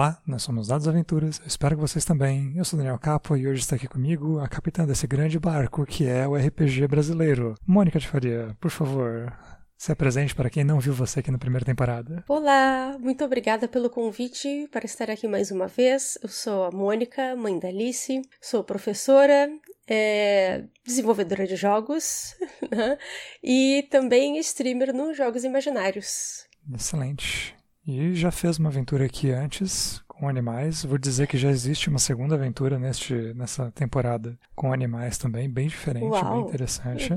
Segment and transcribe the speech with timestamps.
[0.00, 2.54] Olá, nós somos Dados Aventuras, eu espero que vocês também.
[2.56, 6.06] Eu sou Daniel Capo e hoje está aqui comigo a capitã desse grande barco que
[6.06, 7.54] é o RPG brasileiro.
[7.66, 9.30] Mônica de Faria, por favor,
[9.76, 12.24] se apresente para quem não viu você aqui na primeira temporada.
[12.26, 16.16] Olá, muito obrigada pelo convite para estar aqui mais uma vez.
[16.22, 19.50] Eu sou a Mônica, mãe da Alice, sou professora,
[19.86, 22.34] é, desenvolvedora de jogos
[22.74, 22.96] né?
[23.44, 26.46] e também streamer nos Jogos Imaginários.
[26.74, 27.59] Excelente.
[27.86, 30.84] E já fez uma aventura aqui antes com animais.
[30.84, 35.66] Vou dizer que já existe uma segunda aventura neste, nessa temporada com animais também, bem
[35.66, 36.34] diferente, Uau.
[36.34, 37.08] bem interessante.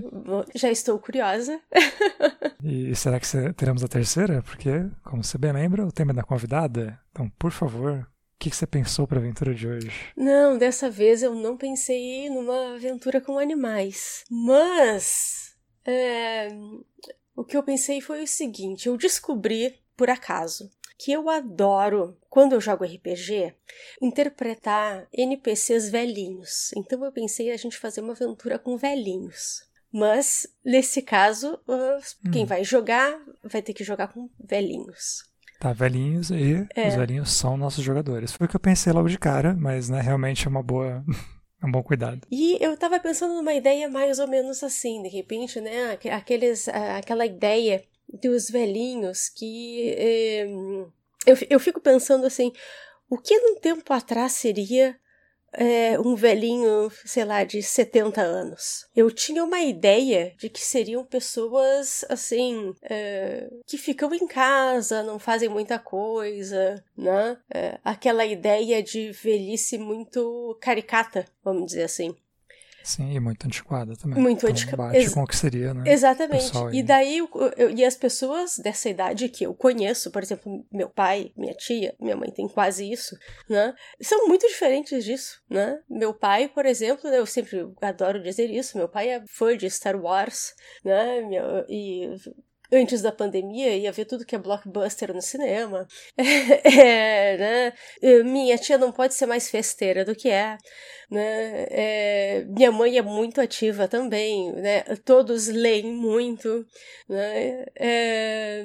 [0.55, 1.59] Já estou curiosa.
[2.63, 4.41] e será que teremos a terceira?
[4.41, 4.71] Porque,
[5.03, 6.97] como você bem lembra, o tema é da convidada.
[7.11, 8.07] Então, por favor, o
[8.39, 9.91] que você pensou para a aventura de hoje?
[10.15, 14.23] Não, dessa vez eu não pensei numa aventura com animais.
[14.31, 15.53] Mas.
[15.85, 16.47] É,
[17.35, 22.53] o que eu pensei foi o seguinte: eu descobri por acaso, que eu adoro, quando
[22.53, 23.53] eu jogo RPG,
[24.01, 26.71] interpretar NPCs velhinhos.
[26.77, 29.63] Então eu pensei a gente fazer uma aventura com velhinhos.
[29.91, 32.47] Mas, nesse caso, uh, quem hum.
[32.47, 35.23] vai jogar vai ter que jogar com velhinhos.
[35.59, 36.87] Tá, velhinhos e é.
[36.87, 38.33] os velhinhos são nossos jogadores.
[38.33, 41.03] Foi o que eu pensei logo de cara, mas né, realmente é uma boa.
[41.61, 42.27] É um bom cuidado.
[42.29, 45.97] E eu tava pensando numa ideia mais ou menos assim, de repente, né?
[46.11, 50.47] Aqueles, aquela ideia dos velhinhos que eh,
[51.25, 52.51] eu, eu fico pensando assim,
[53.09, 54.97] o que num tempo atrás seria
[55.53, 58.87] é, um velhinho, sei lá, de 70 anos.
[58.95, 65.19] Eu tinha uma ideia de que seriam pessoas, assim, é, que ficam em casa, não
[65.19, 67.37] fazem muita coisa, né?
[67.53, 72.15] É, aquela ideia de velhice muito caricata, vamos dizer assim.
[72.83, 74.21] Sim, e muito antiquada também.
[74.21, 74.83] Muito então, antiquada.
[74.83, 75.91] Bate Ex com o que seria, né?
[75.91, 76.51] Exatamente.
[76.73, 80.89] E daí, eu, eu, e as pessoas dessa idade que eu conheço, por exemplo, meu
[80.89, 83.17] pai, minha tia, minha mãe tem quase isso,
[83.49, 83.73] né?
[84.01, 85.79] São muito diferentes disso, né?
[85.89, 89.95] Meu pai, por exemplo, eu sempre adoro dizer isso, meu pai é fã de Star
[89.95, 91.21] Wars, né?
[91.69, 92.09] E
[92.71, 95.87] antes da pandemia, ia ver tudo que é blockbuster no cinema.
[96.17, 97.73] é, né?
[98.23, 100.57] Minha tia não pode ser mais festeira do que é.
[101.09, 101.67] Né?
[101.69, 104.81] É, minha mãe é muito ativa também, né?
[105.05, 106.65] Todos leem muito,
[107.07, 107.65] né?
[107.75, 108.63] É,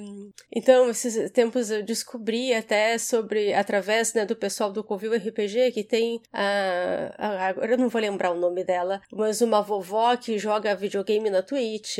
[0.50, 5.84] então, esses tempos eu descobri até sobre, através né, do pessoal do Covil RPG, que
[5.84, 10.38] tem a, a, agora eu não vou lembrar o nome dela, mas uma vovó que
[10.38, 11.98] joga videogame na Twitch,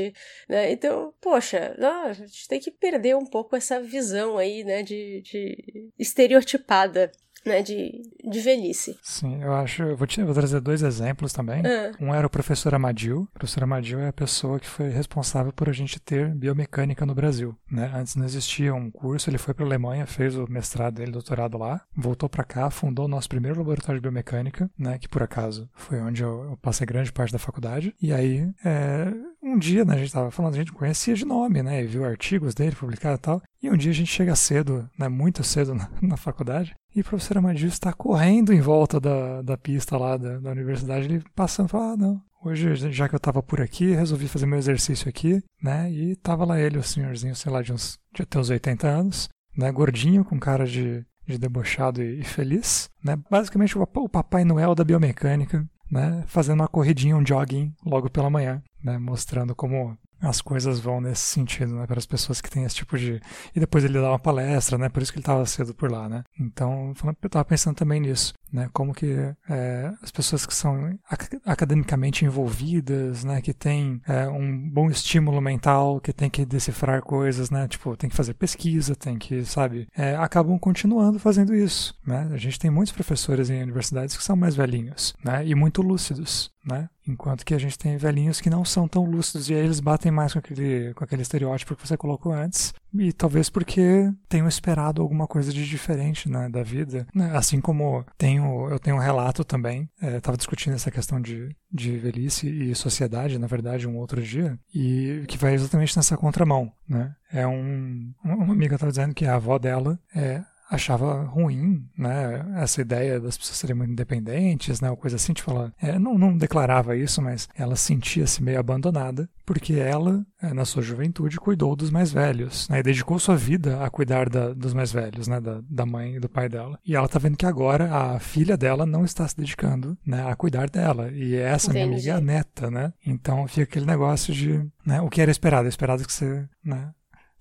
[0.49, 0.71] né?
[0.73, 5.23] Então, poxa, não, a gente tem que perder um pouco essa visão aí, né, de,
[5.23, 7.11] de estereotipada
[7.49, 8.99] né, de, de velhice.
[9.03, 9.83] Sim, eu acho.
[9.83, 11.63] Eu vou, te, eu vou trazer dois exemplos também.
[11.65, 11.93] Ah.
[12.01, 13.23] Um era o professor Amadil.
[13.23, 17.15] O professor Amadil é a pessoa que foi responsável por a gente ter biomecânica no
[17.15, 17.57] Brasil.
[17.71, 17.91] Né?
[17.95, 21.59] Antes não existia um curso, ele foi para a Alemanha, fez o mestrado dele, doutorado
[21.59, 25.69] lá, voltou para cá, fundou o nosso primeiro laboratório de biomecânica, né, que por acaso
[25.75, 27.95] foi onde eu, eu passei grande parte da faculdade.
[28.01, 29.13] E aí, é,
[29.43, 32.05] um dia, né, a gente estava falando, a gente conhecia de nome, né, e viu
[32.05, 33.43] artigos dele publicados e tal.
[33.63, 37.05] E um dia a gente chega cedo, né, muito cedo na, na faculdade, e o
[37.05, 41.69] professor Amadil está correndo em volta da, da pista lá da, da universidade, ele passando,
[41.69, 45.43] fala, ah, não, hoje já que eu estava por aqui, resolvi fazer meu exercício aqui,
[45.63, 48.87] né, e tava lá ele, o senhorzinho, sei lá, de uns, de até uns 80
[48.87, 54.09] anos, né, gordinho, com cara de, de debochado e, e feliz, né, basicamente o, o
[54.09, 59.55] Papai Noel da biomecânica, né, fazendo uma corridinha, um jogging logo pela manhã, né, mostrando
[59.55, 63.21] como as coisas vão nesse sentido, né, para as pessoas que têm esse tipo de.
[63.55, 66.09] E depois ele dá uma palestra, né, por isso que ele estava cedo por lá,
[66.09, 66.25] né.
[66.39, 69.15] Então, eu estava pensando também nisso, né, como que
[69.49, 70.99] é, as pessoas que são
[71.45, 77.51] academicamente envolvidas, né, que têm é, um bom estímulo mental, que tem que decifrar coisas,
[77.51, 82.29] né, tipo, tem que fazer pesquisa, tem que, sabe, é, acabam continuando fazendo isso, né.
[82.33, 86.51] A gente tem muitos professores em universidades que são mais velhinhos, né, e muito lúcidos,
[86.69, 86.89] né?
[87.07, 90.13] Enquanto que a gente tem velhinhos que não são tão lúcidos e aí eles batem
[90.13, 92.75] mais com aquele, com aquele estereótipo que você colocou antes.
[92.95, 97.07] E talvez porque tenham esperado alguma coisa de diferente né, da vida.
[97.15, 97.31] Né?
[97.35, 101.97] Assim como tenho, eu tenho um relato também, estava é, discutindo essa questão de, de
[101.97, 106.73] velhice e sociedade, na verdade, um outro dia, e que vai exatamente nessa contramão.
[106.89, 107.15] Né?
[107.31, 112.81] É um, uma amiga estava dizendo que a avó dela é achava ruim, né, essa
[112.81, 116.37] ideia das pessoas serem muito independentes, né, ou coisa assim, tipo, ela é, não, não
[116.37, 121.91] declarava isso, mas ela sentia-se meio abandonada, porque ela, é, na sua juventude, cuidou dos
[121.91, 125.61] mais velhos, né, e dedicou sua vida a cuidar da, dos mais velhos, né, da,
[125.69, 126.79] da mãe e do pai dela.
[126.85, 130.37] E ela tá vendo que agora a filha dela não está se dedicando, né, a
[130.37, 131.87] cuidar dela, e essa Entendi.
[131.87, 135.31] minha amiga é a neta, né, então fica aquele negócio de, né, o que era
[135.31, 136.91] esperado, esperado que você, né,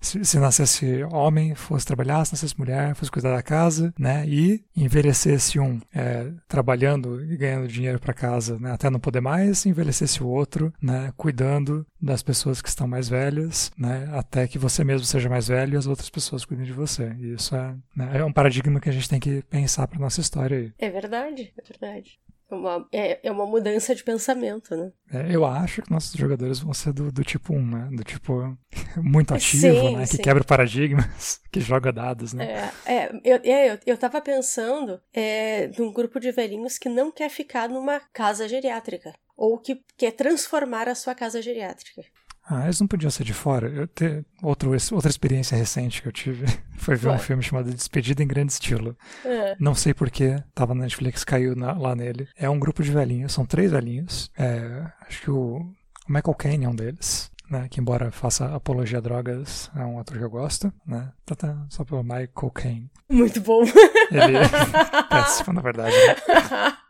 [0.00, 4.24] se, se, nascesse homem, fosse trabalhar, se nascesse mulher, fosse cuidar da casa, né?
[4.26, 8.72] E envelhecesse um é, trabalhando e ganhando dinheiro para casa, né?
[8.72, 11.12] Até não poder mais, envelhecesse o outro, né?
[11.16, 14.08] Cuidando das pessoas que estão mais velhas, né?
[14.12, 17.14] Até que você mesmo seja mais velho e as outras pessoas cuidem de você.
[17.18, 18.10] E isso é, né?
[18.14, 20.72] é um paradigma que a gente tem que pensar para nossa história aí.
[20.78, 22.18] É verdade, é verdade.
[22.50, 24.90] É uma, é, é uma mudança de pensamento, né?
[25.12, 27.88] É, eu acho que nossos jogadores vão ser do, do tipo 1, né?
[27.92, 28.56] Do tipo
[28.96, 30.06] muito ativo, sim, né?
[30.06, 30.16] Sim.
[30.16, 32.70] Que quebra paradigmas, que joga dados, né?
[32.86, 37.12] É, é eu, é, eu, eu tava pensando é, num grupo de velhinhos que não
[37.12, 39.12] quer ficar numa casa geriátrica.
[39.36, 42.02] Ou que quer transformar a sua casa geriátrica.
[42.48, 43.68] Ah, eles não podiam ser de fora.
[43.68, 44.24] Eu te...
[44.42, 46.46] Outro, outra experiência recente que eu tive
[46.78, 48.96] foi ver um filme chamado Despedida em Grande Estilo.
[49.24, 49.54] É.
[49.60, 52.26] Não sei porquê, tava na Netflix, caiu na, lá nele.
[52.36, 54.30] É um grupo de velhinhos, são três velhinhos.
[54.38, 57.30] É, acho que o, o Michael Caine é um deles.
[57.50, 61.10] Né, que embora faça apologia a drogas, é um ator que eu gosto, né?
[61.24, 62.90] Tá, tá, só pelo Michael Caine.
[63.08, 63.62] Muito bom.
[63.62, 64.48] Ele é
[65.08, 65.96] péssimo, na verdade.
[65.96, 66.76] Né?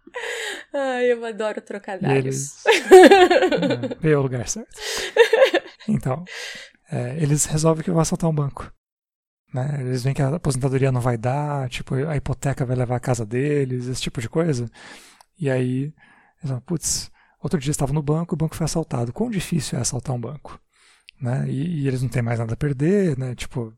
[0.74, 2.64] Ai, eu adoro trocadilhos.
[2.66, 3.98] Eles...
[4.02, 4.68] é, o lugar certo.
[5.88, 6.24] Então,
[6.90, 8.72] é, eles resolvem que vão assaltar um banco.
[9.52, 9.78] Né?
[9.80, 13.24] Eles veem que a aposentadoria não vai dar, tipo, a hipoteca vai levar a casa
[13.24, 14.70] deles, esse tipo de coisa.
[15.38, 15.94] E aí, eles
[16.42, 17.10] falam, putz,
[17.42, 19.12] outro dia estavam no banco, o banco foi assaltado.
[19.12, 20.60] Quão difícil é assaltar um banco?
[21.20, 21.46] Né?
[21.48, 23.34] E, e, eles não têm mais nada a perder, né?
[23.34, 23.74] Tipo,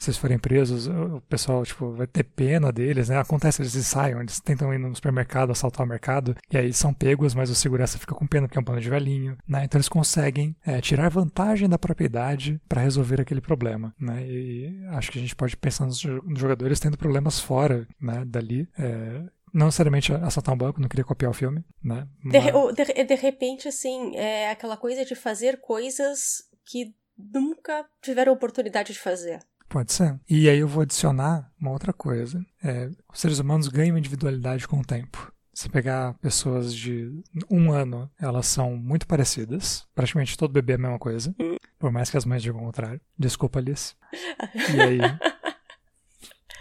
[0.00, 3.18] se eles forem presos, o pessoal tipo, vai ter pena deles, né?
[3.18, 7.34] Acontece, eles ensaiam, eles tentam ir no supermercado, assaltar o mercado, e aí são pegos,
[7.34, 9.64] mas o segurança fica com pena porque é um pano de velhinho, né?
[9.64, 14.26] Então eles conseguem é, tirar vantagem da propriedade para resolver aquele problema, né?
[14.26, 18.24] E acho que a gente pode pensar nos jogadores tendo problemas fora, né?
[18.26, 19.22] Dali, é,
[19.52, 22.08] não necessariamente assaltar um banco, não queria copiar o filme, né?
[22.24, 22.42] Mas...
[22.74, 28.92] De, de, de, repente, assim, é aquela coisa de fazer coisas que nunca tiveram oportunidade
[28.92, 29.40] de fazer.
[29.70, 30.18] Pode ser.
[30.28, 32.44] E aí eu vou adicionar uma outra coisa.
[32.62, 35.32] É, os seres humanos ganham individualidade com o tempo.
[35.54, 39.86] Se pegar pessoas de um ano, elas são muito parecidas.
[39.94, 41.32] Praticamente todo bebê é a mesma coisa.
[41.78, 43.00] Por mais que as mães digam o contrário.
[43.16, 43.94] Desculpa, Alice.
[44.74, 44.98] E aí,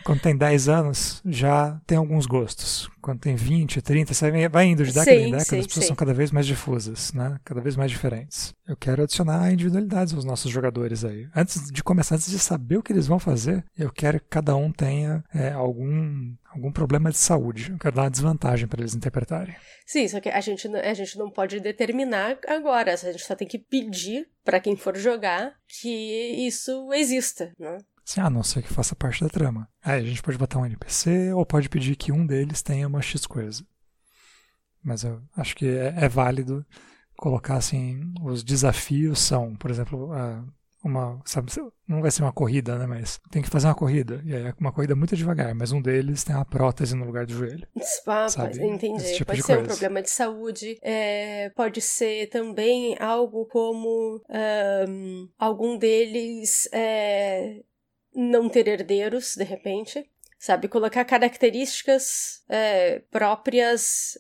[0.04, 2.90] quando tem 10 anos, já tem alguns gostos.
[3.02, 5.86] Quando tem 20, 30, você vai indo de década sim, em década, sim, as pessoas
[5.86, 5.88] sim.
[5.88, 7.38] são cada vez mais difusas, né?
[7.44, 8.54] Cada vez mais diferentes.
[8.68, 11.28] Eu quero adicionar individualidades aos nossos jogadores aí.
[11.36, 14.56] Antes de começar, antes de saber o que eles vão fazer, eu quero que cada
[14.56, 17.72] um tenha é, algum algum problema de saúde.
[17.72, 19.56] Eu quero dar uma desvantagem para eles interpretarem.
[19.86, 22.94] Sim, só que a gente, a gente não pode determinar agora.
[22.94, 25.90] A gente só tem que pedir para quem for jogar que
[26.48, 27.78] isso exista, né?
[28.10, 29.70] Assim, a não ser que faça parte da trama.
[29.84, 33.04] Aí a gente pode botar um NPC ou pode pedir que um deles tenha uma
[33.04, 33.64] X coisa.
[34.84, 36.66] Mas eu acho que é, é válido
[37.16, 40.10] colocar assim, os desafios são, por exemplo,
[40.84, 41.52] uma, sabe,
[41.86, 44.54] não vai ser uma corrida, né, mas tem que fazer uma corrida, e aí é
[44.58, 47.68] uma corrida muito devagar, mas um deles tem uma prótese no lugar do joelho.
[48.08, 48.64] Ah, sabe?
[48.64, 49.14] entendi.
[49.14, 49.62] Tipo pode ser coisa.
[49.62, 57.62] um problema de saúde, é, pode ser também algo como um, algum deles é,
[58.20, 60.68] não ter herdeiros, de repente, sabe?
[60.68, 64.18] Colocar características é, próprias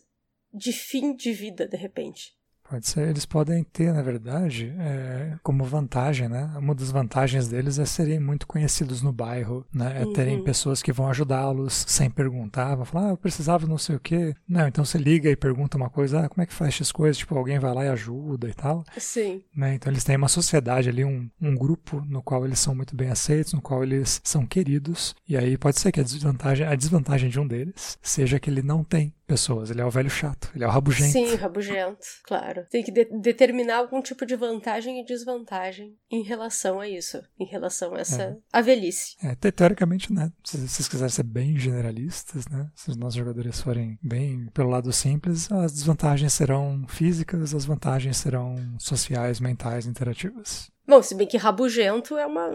[0.54, 2.39] de fim de vida, de repente.
[2.70, 6.54] Pode ser, eles podem ter, na verdade, é, como vantagem, né?
[6.56, 10.02] Uma das vantagens deles é serem muito conhecidos no bairro, né?
[10.02, 10.14] É uhum.
[10.14, 14.00] terem pessoas que vão ajudá-los sem perguntar, vão falar, ah, eu precisava não sei o
[14.00, 14.36] quê.
[14.48, 17.18] Não, então você liga e pergunta uma coisa, ah, como é que faz essas coisas?
[17.18, 18.84] Tipo, alguém vai lá e ajuda e tal.
[18.98, 19.42] Sim.
[19.56, 19.74] Né?
[19.74, 23.10] Então eles têm uma sociedade ali, um, um grupo no qual eles são muito bem
[23.10, 25.16] aceitos, no qual eles são queridos.
[25.28, 28.62] E aí pode ser que a desvantagem, a desvantagem de um deles seja que ele
[28.62, 29.70] não tem pessoas.
[29.70, 31.12] Ele é o velho chato, ele é o rabugento.
[31.12, 32.66] Sim, rabugento, claro.
[32.72, 37.46] Tem que de determinar algum tipo de vantagem e desvantagem em relação a isso, em
[37.46, 38.38] relação a essa é.
[38.52, 39.16] a velhice.
[39.22, 40.32] É, teoricamente, né?
[40.44, 42.68] Se vocês quiserem ser bem generalistas, né?
[42.74, 48.18] Se os nossos jogadores forem bem pelo lado simples, as desvantagens serão físicas, as vantagens
[48.18, 50.72] serão sociais, mentais, interativas.
[50.88, 52.50] Bom, se bem que rabugento é uma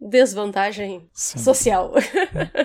[0.00, 1.38] desvantagem Sim.
[1.38, 1.92] social.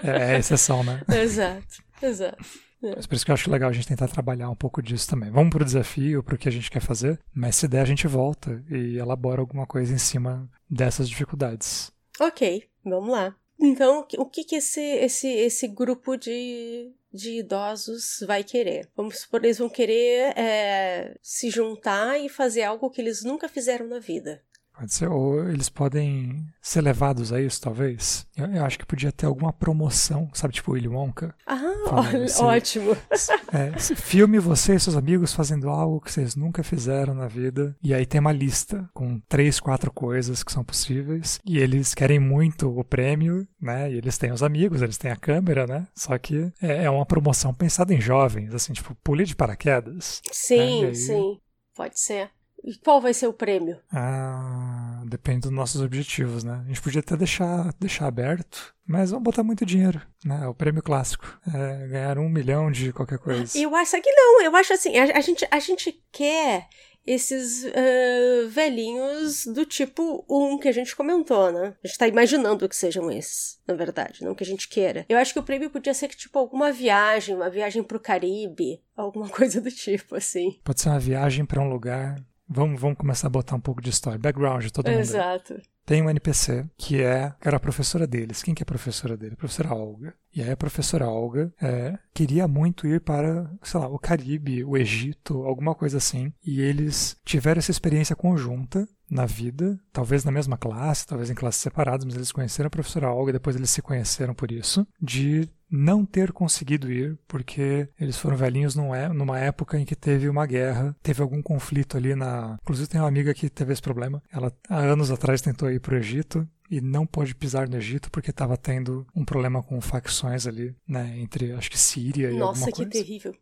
[0.01, 1.01] É, é a exceção, né?
[1.11, 2.68] exato, exato.
[2.81, 2.95] É.
[2.95, 5.29] Mas por isso que eu acho legal a gente tentar trabalhar um pouco disso também.
[5.29, 8.63] Vamos pro desafio, pro que a gente quer fazer, mas se der a gente volta
[8.69, 11.91] e elabora alguma coisa em cima dessas dificuldades.
[12.19, 13.35] Ok, vamos lá.
[13.59, 18.87] Então, o que que esse, esse, esse grupo de, de idosos vai querer?
[18.95, 23.85] Vamos supor, eles vão querer é, se juntar e fazer algo que eles nunca fizeram
[23.87, 24.41] na vida.
[24.79, 28.25] Pode ser, ou eles podem ser levados a isso, talvez.
[28.37, 31.35] Eu, eu acho que podia ter alguma promoção, sabe, tipo Willy Wonka.
[31.45, 31.59] Ah,
[31.91, 32.95] olha, ótimo.
[33.51, 37.95] É, filme você e seus amigos fazendo algo que vocês nunca fizeram na vida, e
[37.95, 42.69] aí tem uma lista com três, quatro coisas que são possíveis, e eles querem muito
[42.69, 46.53] o prêmio, né, e eles têm os amigos, eles têm a câmera, né, só que
[46.61, 50.21] é, é uma promoção pensada em jovens, assim, tipo, pule de paraquedas.
[50.31, 50.95] Sim, né, aí...
[50.95, 51.39] sim,
[51.75, 52.29] pode ser.
[52.63, 53.77] E qual vai ser o prêmio?
[53.91, 56.61] Ah, depende dos nossos objetivos, né?
[56.63, 60.47] A gente podia até deixar, deixar aberto, mas vamos botar muito dinheiro, né?
[60.47, 61.39] O prêmio clássico.
[61.47, 63.57] É ganhar um milhão de qualquer coisa.
[63.57, 66.67] Eu acho que não, eu acho assim, a, a gente, a gente quer
[67.05, 71.73] esses uh, velhinhos do tipo 1 que a gente comentou, né?
[71.83, 75.05] A gente tá imaginando que sejam esses, na verdade, não que a gente queira.
[75.09, 78.81] Eu acho que o prêmio podia ser que, tipo, alguma viagem, uma viagem pro Caribe,
[78.95, 80.59] alguma coisa do tipo, assim.
[80.63, 82.15] Pode ser uma viagem para um lugar
[82.49, 84.17] Vamos, vamos começar a botar um pouco de história.
[84.17, 84.99] Background de todo mundo.
[84.99, 85.61] Exato.
[85.85, 88.41] Tem um NPC que é, que era a professora deles.
[88.41, 89.33] Quem que é a professora dele?
[89.33, 90.13] A professora Olga.
[90.33, 94.77] E aí a professora Olga é, queria muito ir para, sei lá, o Caribe, o
[94.77, 96.33] Egito, alguma coisa assim.
[96.43, 101.61] E eles tiveram essa experiência conjunta na vida, talvez na mesma classe, talvez em classes
[101.61, 105.49] separadas, mas eles conheceram a professora Olga e depois eles se conheceram por isso, de
[105.69, 110.45] não ter conseguido ir, porque eles foram velhinhos é, numa época em que teve uma
[110.45, 112.57] guerra, teve algum conflito ali na.
[112.61, 114.21] Inclusive, tem uma amiga que teve esse problema.
[114.31, 118.11] Ela, há anos atrás, tentou ir para o Egito e não pôde pisar no Egito
[118.11, 122.61] porque estava tendo um problema com facções ali, né, entre acho que Síria e Nossa,
[122.61, 122.83] alguma coisa.
[122.83, 123.35] Nossa, que terrível.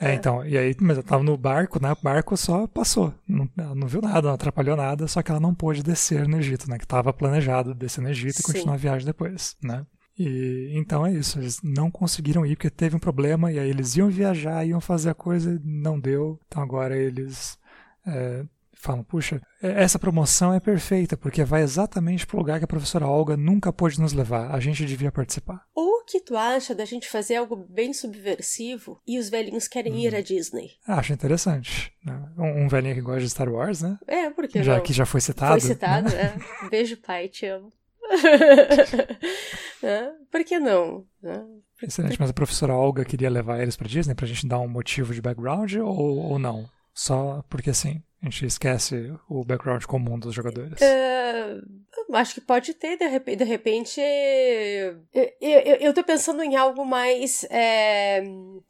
[0.00, 1.90] É, então, e aí, mas eu tava no barco, né?
[1.92, 3.12] O barco só passou.
[3.26, 6.38] Não, ela não viu nada, não atrapalhou nada, só que ela não pôde descer no
[6.38, 6.78] Egito, né?
[6.78, 9.84] Que tava planejado descer no Egito e continuar a viagem depois, né?
[10.18, 13.96] E então é isso, eles não conseguiram ir porque teve um problema e aí eles
[13.96, 16.40] iam viajar, iam fazer a coisa, não deu.
[16.46, 17.56] Então agora eles
[18.04, 18.44] é,
[18.78, 23.06] falam: puxa, essa promoção é perfeita porque vai exatamente para o lugar que a professora
[23.06, 24.54] Olga nunca pôde nos levar.
[24.54, 25.62] A gente devia participar.
[25.74, 29.98] O que tu acha da gente fazer algo bem subversivo e os velhinhos querem hum.
[29.98, 30.70] ir à Disney?
[30.86, 31.92] Acho interessante.
[32.04, 32.32] Né?
[32.38, 33.98] Um, um, velhinho que gosta de Star Wars, né?
[34.06, 34.82] É, porque já não?
[34.82, 35.60] que já foi citado.
[35.60, 36.34] Foi citado, né?
[36.64, 36.68] é.
[36.68, 37.72] Beijo, pai, te amo.
[40.30, 41.06] Por que não?
[41.82, 45.14] Excelente, mas a professora Olga queria levar eles para Disney pra gente dar um motivo
[45.14, 46.68] de background ou, ou não?
[46.92, 50.80] Só porque assim, a gente esquece o background comum dos jogadores.
[50.80, 53.36] Uh, acho que pode ter, de repente.
[53.36, 58.22] De repente eu, eu, eu tô pensando em algo mais é,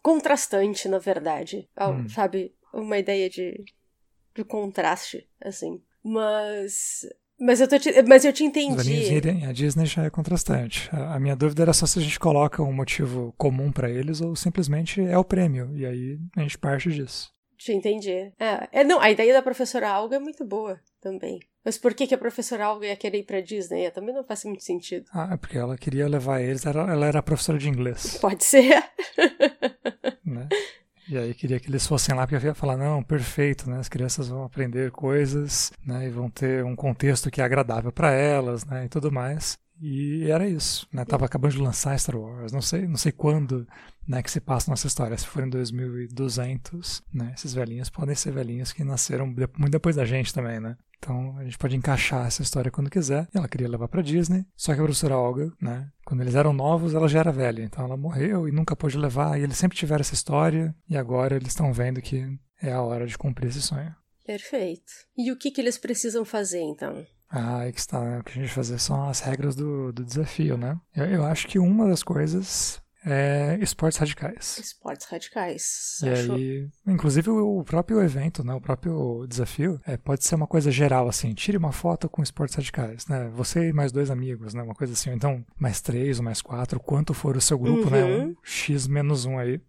[0.03, 1.69] contrastante, na verdade.
[1.81, 2.09] Hum.
[2.11, 2.55] Sabe?
[2.73, 3.65] Uma ideia de,
[4.35, 5.83] de contraste, assim.
[6.05, 7.07] Mas
[7.41, 9.13] mas eu, te, mas eu te entendi.
[9.13, 10.89] Irem, a Disney já é contrastante.
[10.93, 14.21] A, a, minha dúvida era só se a gente coloca um motivo comum para eles
[14.21, 15.71] ou simplesmente é o prêmio.
[15.77, 17.33] E aí a gente parte disso.
[17.57, 18.33] Te entendi.
[18.39, 21.41] É, é, não, a ideia da professora Alga é muito boa também.
[21.65, 23.85] Mas por que, que a professora Alga ia querer ir pra Disney?
[23.85, 25.07] É, também não faz muito sentido.
[25.13, 28.17] Ah, é porque ela queria levar eles, ela, ela era professora de inglês.
[28.21, 28.83] Pode ser.
[30.25, 30.49] né?
[31.09, 33.79] E aí queria que eles fossem lá, porque eu ia falar, não, perfeito, né?
[33.79, 36.07] As crianças vão aprender coisas, né?
[36.07, 38.85] E vão ter um contexto que é agradável para elas, né?
[38.85, 39.59] E tudo mais.
[39.81, 41.05] E era isso, né?
[41.05, 43.67] Tava acabando de lançar Star Wars, não sei, não sei quando,
[44.07, 45.17] né, que se passa nossa história.
[45.17, 47.33] Se for em 2200, né?
[47.35, 50.77] Esses velhinhos podem ser velhinhos que nasceram muito depois da gente também, né?
[50.99, 53.29] Então a gente pode encaixar essa história quando quiser.
[53.33, 56.95] Ela queria levar para Disney, só que a professora Olga, né, quando eles eram novos,
[56.95, 59.39] ela já era velha, então ela morreu e nunca pôde levar.
[59.39, 62.27] E eles sempre tiveram essa história e agora eles estão vendo que
[62.61, 63.95] é a hora de cumprir esse sonho.
[64.27, 64.93] Perfeito.
[65.17, 67.07] E o que que eles precisam fazer então?
[67.31, 68.19] Ah, aí que está, né?
[68.19, 70.79] O que a gente fazer são as regras do, do desafio, né?
[70.95, 74.59] Eu, eu acho que uma das coisas é esportes radicais.
[74.59, 76.01] Esportes radicais.
[76.03, 76.33] E acho...
[76.33, 81.09] aí, inclusive o próprio evento, né, o próprio desafio, é, pode ser uma coisa geral,
[81.09, 84.75] assim, tire uma foto com esportes radicais, né, você e mais dois amigos, né, uma
[84.75, 88.19] coisa assim, então mais três ou mais quatro, quanto for o seu grupo, né, uhum.
[88.19, 89.61] né, um x menos um aí.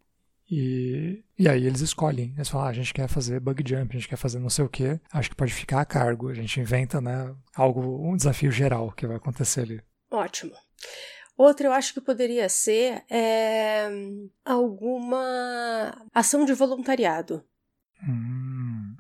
[0.52, 4.00] E, e aí eles escolhem, eles falam, ah, a gente quer fazer bug jump, a
[4.00, 6.60] gente quer fazer não sei o que, acho que pode ficar a cargo, a gente
[6.60, 9.82] inventa, né, algo, um desafio geral que vai acontecer ali.
[10.12, 10.54] Ótimo.
[11.40, 13.88] Outra eu acho que poderia ser é,
[14.44, 17.42] alguma ação de voluntariado.
[18.04, 18.94] Hum,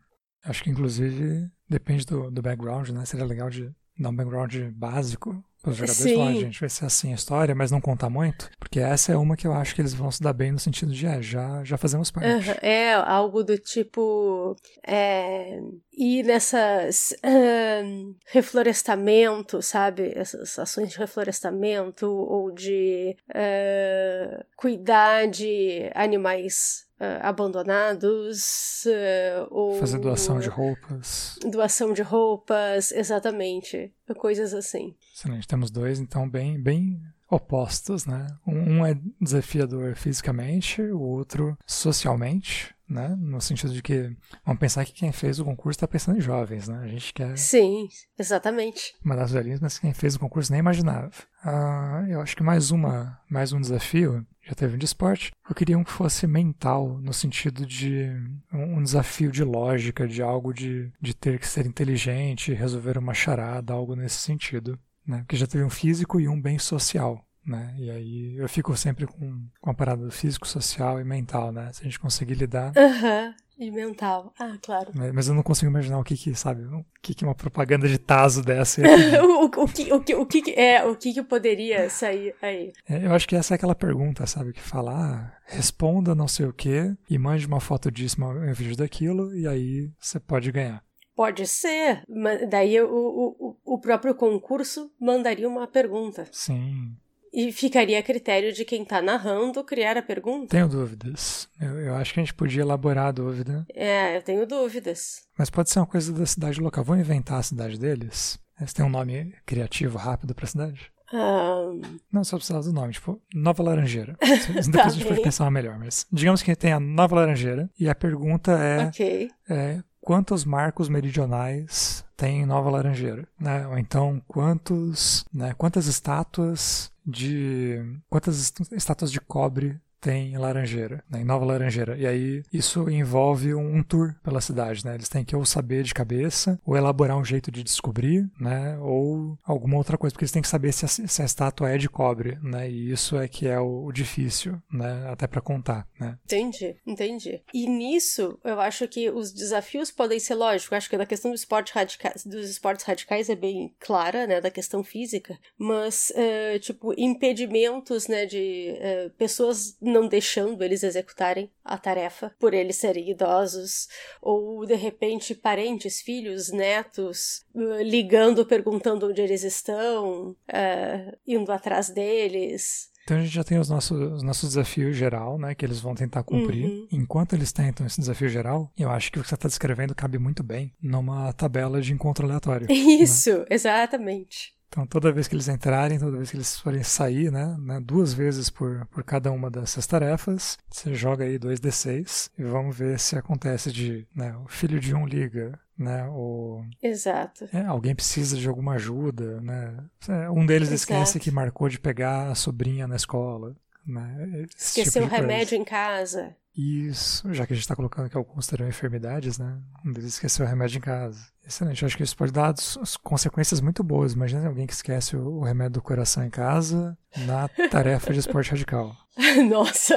[0.46, 3.04] acho que inclusive depende do, do background, né?
[3.04, 3.70] Seria legal de
[4.00, 7.70] dar um background básico Os jogadores falam, a gente vai ser assim a história, mas
[7.70, 10.32] não contar muito, porque essa é uma que eu acho que eles vão se dar
[10.32, 12.28] bem no sentido de, é, já, já fazemos parte.
[12.28, 14.56] Uhum, é, algo do tipo,
[14.88, 15.60] é,
[15.92, 20.14] ir nessas uh, reflorestamento, sabe?
[20.16, 30.00] Essas ações de reflorestamento ou de uh, cuidar de animais uh, abandonados uh, ou fazer
[30.00, 37.02] doação de roupas doação de roupas exatamente coisas assim excelente temos dois então bem bem
[37.30, 43.16] opostos né um é desafiador fisicamente o outro socialmente né?
[43.20, 46.68] No sentido de que vamos pensar que quem fez o concurso está pensando em jovens,
[46.68, 46.80] né?
[46.82, 47.38] A gente quer.
[47.38, 48.96] Sim, exatamente.
[49.04, 51.12] Mandar os velhinhos, mas quem fez o concurso nem imaginava.
[51.44, 55.32] Ah, eu acho que mais uma, mais um desafio já teve um de esporte.
[55.48, 58.10] Eu queria um que fosse mental, no sentido de
[58.52, 63.74] um, desafio de lógica, de algo de, de ter que ser inteligente, resolver uma charada,
[63.74, 64.80] algo nesse sentido.
[65.10, 65.20] Né?
[65.20, 67.74] Porque já teve um físico e um bem social né?
[67.78, 71.72] E aí eu fico sempre com, com a parada do físico, social e mental, né?
[71.74, 72.72] Se a gente conseguir lidar.
[72.78, 73.26] Aham.
[73.26, 73.34] Uhum.
[73.60, 74.34] E mental.
[74.40, 74.90] Ah, claro.
[75.14, 77.98] Mas eu não consigo imaginar o que que, sabe, o que que uma propaganda de
[77.98, 78.82] Taso dessa
[79.22, 82.72] o, o, que, o, que, o que é, o que que poderia sair aí?
[82.88, 86.46] É, eu acho que essa é aquela pergunta, sabe, que fala, ah, responda não sei
[86.46, 90.82] o que e mande uma foto disso, um vídeo daquilo e aí você pode ganhar.
[91.20, 96.26] Pode ser, mas daí o, o, o próprio concurso mandaria uma pergunta.
[96.32, 96.96] Sim.
[97.34, 100.48] E ficaria a critério de quem está narrando criar a pergunta?
[100.48, 101.50] Tenho dúvidas.
[101.60, 103.66] Eu, eu, acho que a gente podia elaborar a dúvida.
[103.76, 105.28] É, eu tenho dúvidas.
[105.38, 106.86] Mas pode ser uma coisa da cidade local.
[106.86, 108.40] Vão inventar a cidade deles?
[108.58, 110.90] Eles têm um nome criativo, rápido para a cidade?
[111.12, 111.82] Um...
[112.10, 114.16] Não, só precisava do nome, tipo, Nova Laranjeira.
[114.24, 117.90] Depois tá a gente pode pensar melhor, mas digamos que tem a Nova Laranjeira e
[117.90, 119.32] a pergunta é, okay.
[119.50, 123.68] é quantos marcos meridionais tem Nova Laranjeira, né?
[123.68, 127.80] Ou então quantos, né, quantas estátuas de
[128.10, 131.98] quantas estátuas de cobre tem Laranjeira, né, em Nova Laranjeira.
[131.98, 134.96] E aí isso envolve um, um, tour pela cidade, né?
[134.96, 138.78] Eles têm que ou saber de cabeça, ou elaborar um jeito de descobrir, né?
[138.80, 141.78] Ou alguma outra coisa, porque eles têm que saber se a, se a estátua é
[141.78, 142.70] de cobre, né?
[142.70, 145.10] E isso é que é o, o difícil, né?
[145.10, 146.18] Até para contar, né?
[146.26, 147.42] Entendi, entendi.
[147.54, 150.78] E nisso, eu acho que os desafios podem ser lógicos.
[150.78, 154.40] Acho que da questão do esporte radicais, dos esportes radicais é bem clara, né?
[154.40, 158.26] Da questão física, mas, uh, tipo, impedimentos, né?
[158.26, 163.88] De uh, pessoas não deixando eles executarem a tarefa por eles serem idosos,
[164.22, 171.90] ou de repente parentes, filhos, netos uh, ligando, perguntando onde eles estão, uh, indo atrás
[171.90, 172.90] deles.
[173.10, 175.96] Então a gente já tem os nossos, os nossos desafios geral, né, que eles vão
[175.96, 176.66] tentar cumprir.
[176.66, 176.88] Uhum.
[176.92, 180.20] Enquanto eles tentam esse desafio geral, eu acho que o que você está descrevendo cabe
[180.20, 182.68] muito bem numa tabela de encontro aleatório.
[182.70, 182.76] Né?
[182.76, 183.46] Isso, né?
[183.50, 184.54] exatamente.
[184.70, 188.14] Então, toda vez que eles entrarem, toda vez que eles forem sair, né, né, duas
[188.14, 193.18] vezes por, por cada uma dessas tarefas, você joga aí 2d6 e vamos ver se
[193.18, 196.64] acontece de, né, o filho de um liga, né, o...
[196.84, 197.50] Exato.
[197.52, 199.76] É, alguém precisa de alguma ajuda, né,
[200.08, 200.94] é, um deles Exato.
[200.94, 205.64] esquece que marcou de pegar a sobrinha na escola, né, Esqueceu tipo o remédio em
[205.64, 206.36] casa.
[206.62, 209.58] Isso, já que a gente está colocando que alguns terão enfermidades, né?
[209.86, 211.32] Um deles esqueceu o remédio em casa.
[211.48, 212.54] Excelente, acho que isso pode dar
[213.02, 214.12] consequências muito boas.
[214.12, 218.94] Imagina alguém que esquece o remédio do coração em casa na tarefa de esporte radical.
[219.50, 219.96] Nossa!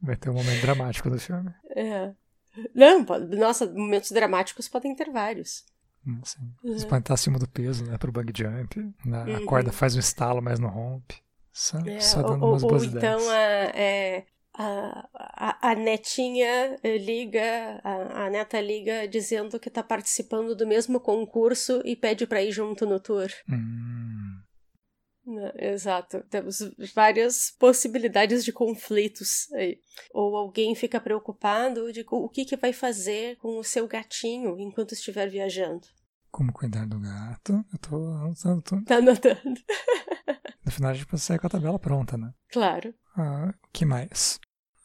[0.00, 1.52] Vai ter um momento dramático do filme.
[1.76, 2.10] É.
[2.74, 3.04] Não,
[3.38, 5.66] nossa, momentos dramáticos podem ter vários.
[6.06, 6.54] Hum, sim.
[6.64, 6.74] Uhum.
[6.74, 7.98] Estar acima do peso, né?
[7.98, 8.80] Pro bug jump.
[9.04, 9.24] Né?
[9.24, 9.36] Uhum.
[9.36, 11.16] A corda faz um estalo, mas não rompe.
[11.52, 13.74] Só, é, só dando ou, umas boas ou então ideias.
[13.74, 14.24] é,
[14.60, 21.00] a, a, a, netinha liga, a, a, neta liga dizendo que está participando do mesmo
[21.00, 23.30] concurso e pede para ir junto no tour.
[23.48, 24.38] Hum.
[25.26, 26.22] Né, exato.
[26.28, 26.58] Temos
[26.94, 29.78] várias possibilidades de conflitos aí.
[30.12, 34.92] Ou alguém fica preocupado de o que, que vai fazer com o seu gatinho enquanto
[34.92, 35.86] estiver viajando.
[36.30, 37.64] Como cuidar do gato?
[37.72, 38.62] Eu tô anotando.
[38.62, 38.84] Tô...
[38.84, 39.60] Tá anotando.
[40.62, 42.32] No final a gente pode sair com a tabela pronta, né?
[42.52, 42.94] Claro.
[43.16, 44.38] Ah, o que mais?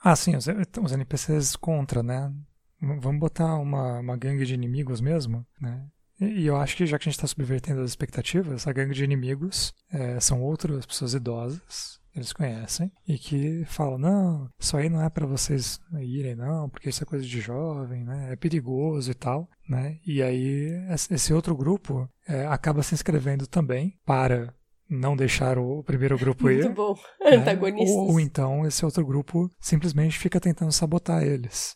[0.07, 2.31] Ah, sim, os, os NPCs contra, né?
[2.79, 5.83] Vamos botar uma, uma gangue de inimigos mesmo, né?
[6.21, 8.93] E, e eu acho que já que a gente está subvertendo as expectativas, a gangue
[8.93, 14.89] de inimigos é, são outras pessoas idosas, eles conhecem, e que falam, não, isso aí
[14.89, 18.31] não é para vocês irem, não, porque isso é coisa de jovem, né?
[18.31, 19.97] É perigoso e tal, né?
[20.05, 20.69] E aí
[21.09, 24.53] esse outro grupo é, acaba se inscrevendo também para
[24.89, 26.63] não deixar o primeiro grupo ir.
[26.63, 26.95] Muito bom.
[27.25, 27.37] Né?
[27.37, 27.95] Antagonistas.
[27.95, 31.75] Ou, ou, então esse outro grupo simplesmente fica tentando sabotar eles.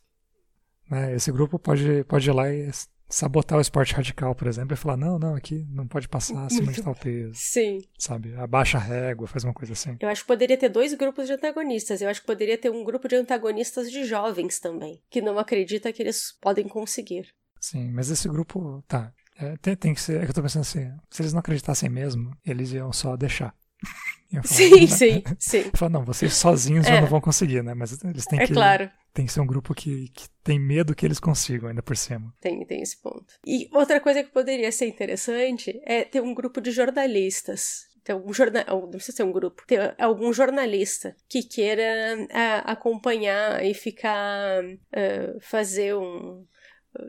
[0.90, 1.16] Né?
[1.16, 2.70] Esse grupo pode, pode ir lá e
[3.10, 6.72] sabotar o esporte radical, por exemplo, e falar, não, não, aqui não pode passar acima
[6.72, 7.34] de tal peso.
[7.34, 7.82] Sim.
[7.98, 8.36] Sabe?
[8.36, 9.98] Abaixa a régua, faz uma coisa assim.
[10.00, 12.02] Eu acho que poderia ter dois grupos de antagonistas.
[12.02, 15.92] Eu acho que poderia ter um grupo de antagonistas de jovens também, que não acredita
[15.92, 17.28] que eles podem conseguir.
[17.60, 20.22] Sim, mas esse grupo, tá, é, tem, tem, que ser.
[20.22, 23.54] É que eu tô pensando assim, se eles não acreditassem mesmo, eles iam só deixar.
[24.32, 25.58] Falo, sim, sim, sim.
[25.58, 26.94] Eu falo, não, vocês sozinhos é.
[26.94, 27.74] já não vão conseguir, né?
[27.74, 28.54] Mas eles têm é que.
[28.54, 28.92] Claro.
[29.12, 32.32] Tem que ser um grupo que, que tem medo que eles consigam, ainda por cima.
[32.40, 33.26] Tem, tem esse ponto.
[33.44, 38.34] E outra coisa que poderia ser interessante é ter um grupo de jornalistas ter algum
[38.34, 44.64] jornal, não precisa ser um grupo, ter algum jornalista que queira a, acompanhar e ficar,
[44.64, 46.44] uh, fazer um,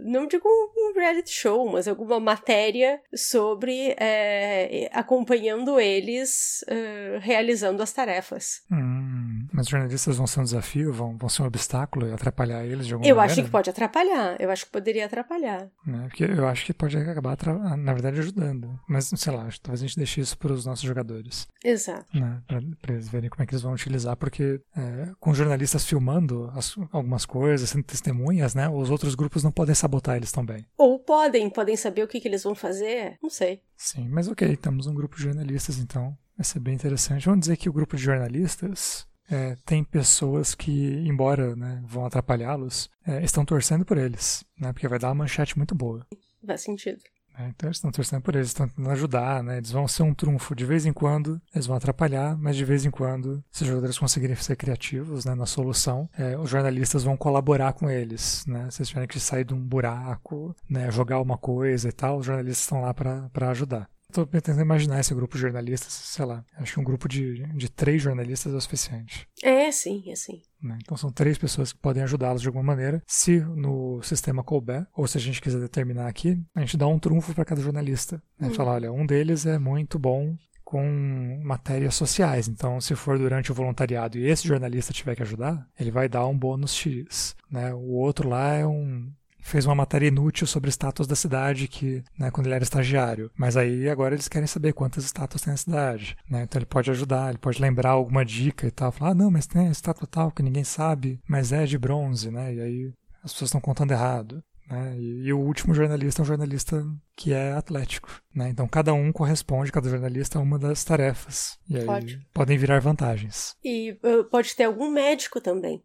[0.04, 7.92] não digo um reality show, mas alguma matéria sobre é, acompanhando eles uh, realizando as
[7.92, 8.62] tarefas.
[8.70, 12.64] Hum, mas os jornalistas vão ser um desafio, vão, vão ser um obstáculo e atrapalhar
[12.64, 13.32] eles de alguma eu maneira?
[13.32, 15.68] Eu acho que pode atrapalhar, eu acho que poderia atrapalhar.
[15.86, 16.06] Né?
[16.08, 17.36] Porque eu acho que pode acabar,
[17.76, 18.78] na verdade, ajudando.
[18.88, 21.48] Mas, sei lá, talvez a gente deixe isso para os nossos jogadores.
[21.64, 22.06] Exato.
[22.14, 22.40] Né?
[22.46, 26.76] Para eles verem como é que eles vão utilizar, porque é, com jornalistas filmando as,
[26.92, 30.66] algumas coisas, sendo testemunhas, né, os outros grupos não podem sabotar eles também.
[30.76, 33.62] Ou podem, podem saber o que, que eles vão fazer, não sei.
[33.76, 37.26] Sim, mas ok, temos um grupo de jornalistas então, vai ser bem interessante.
[37.26, 40.70] Vamos dizer que o grupo de jornalistas é, tem pessoas que,
[41.06, 45.56] embora né, vão atrapalhá-los, é, estão torcendo por eles, né, porque vai dar uma manchete
[45.56, 46.06] muito boa.
[46.46, 47.00] Faz sentido.
[47.38, 49.58] É, então eles estão torcendo por eles, estão tentando ajudar, né?
[49.58, 52.84] Eles vão ser um trunfo de vez em quando, eles vão atrapalhar, mas de vez
[52.84, 57.16] em quando, se os jogadores conseguirem ser criativos né, na solução, é, os jornalistas vão
[57.16, 58.68] colaborar com eles, né?
[58.70, 62.26] Se eles tiverem que sair de um buraco, né, jogar uma coisa e tal, os
[62.26, 63.88] jornalistas estão lá para ajudar.
[64.10, 67.70] Estou tentando imaginar esse grupo de jornalistas, sei lá, acho que um grupo de, de
[67.70, 69.28] três jornalistas é o suficiente.
[69.40, 70.42] É, sim, é sim.
[70.60, 70.76] Né?
[70.82, 73.00] Então são três pessoas que podem ajudá-los de alguma maneira.
[73.06, 76.98] Se no sistema couber, ou se a gente quiser determinar aqui, a gente dá um
[76.98, 78.20] trunfo para cada jornalista.
[78.38, 78.48] Né?
[78.48, 78.54] Hum.
[78.54, 82.48] Fala, olha, um deles é muito bom com matérias sociais.
[82.48, 86.26] Então, se for durante o voluntariado e esse jornalista tiver que ajudar, ele vai dar
[86.26, 87.34] um bônus X.
[87.50, 87.72] Né?
[87.74, 89.10] O outro lá é um
[89.42, 93.30] fez uma matéria inútil sobre status da cidade que, né, quando ele era estagiário.
[93.36, 96.42] Mas aí agora eles querem saber quantas estátuas tem na cidade, né?
[96.42, 99.46] Então ele pode ajudar, ele pode lembrar alguma dica e tal, falar: "Ah, não, mas
[99.46, 102.54] tem a estátua tal que ninguém sabe, mas é de bronze", né?
[102.54, 104.42] E aí as pessoas estão contando errado.
[104.70, 104.96] Né?
[104.98, 108.08] E, e, o último jornalista é um jornalista que é atlético.
[108.32, 108.48] Né?
[108.50, 111.58] Então cada um corresponde, cada jornalista a uma das tarefas.
[111.68, 112.26] E aí pode.
[112.32, 113.56] podem virar vantagens.
[113.64, 115.82] E uh, pode ter algum médico também.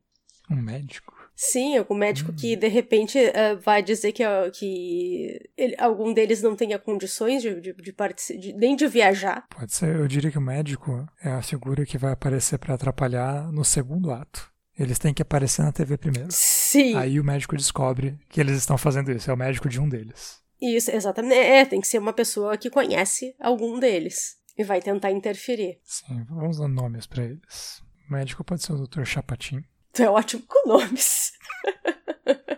[0.52, 1.15] Um médico?
[1.36, 2.36] Sim, algum médico hum.
[2.36, 7.42] que de repente uh, vai dizer que, uh, que ele, algum deles não tenha condições
[7.42, 7.94] de, de, de,
[8.40, 9.46] de, nem de viajar.
[9.50, 13.52] Pode ser, eu diria que o médico é a figura que vai aparecer para atrapalhar
[13.52, 14.50] no segundo ato.
[14.78, 16.28] Eles têm que aparecer na TV primeiro.
[16.32, 16.96] Sim.
[16.96, 20.42] Aí o médico descobre que eles estão fazendo isso, é o médico de um deles.
[20.62, 21.36] Isso, exatamente.
[21.36, 25.80] É, tem que ser uma pessoa que conhece algum deles e vai tentar interferir.
[25.84, 27.82] Sim, vamos dar nomes para eles.
[28.10, 29.04] O médico pode ser o Dr.
[29.04, 29.64] Chapatin.
[29.96, 31.32] Tu é ótimo com nomes.